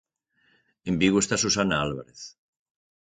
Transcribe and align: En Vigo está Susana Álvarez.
En 0.89 0.95
Vigo 1.01 1.17
está 1.21 1.35
Susana 1.39 1.75
Álvarez. 1.85 2.21